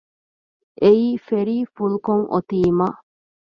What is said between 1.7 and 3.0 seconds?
ފުލްކޮށް އޮތީމަ